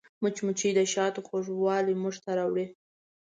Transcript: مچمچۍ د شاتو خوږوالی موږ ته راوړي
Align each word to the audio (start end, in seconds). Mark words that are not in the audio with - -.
مچمچۍ 0.21 0.71
د 0.75 0.79
شاتو 0.93 1.19
خوږوالی 1.27 1.93
موږ 2.01 2.15
ته 2.23 2.31
راوړي 2.37 2.65